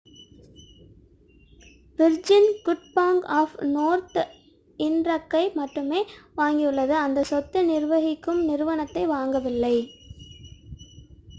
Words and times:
Virgin 1.99 2.47
good 2.63 2.87
bank 2.93 3.25
of 3.31 3.53
North 3.65 4.17
இன் 4.79 5.05
ராக்கை 5.05 5.53
மட்டுமே 5.53 5.99
வாங்கியுள்ளது 6.37 6.95
அந்த 6.97 7.23
சொத்து 7.23 7.61
நிர்வகிக்கும் 7.65 8.41
நிறுவனத்தை 8.45 9.07
வாங்கவில்லை 9.07 9.75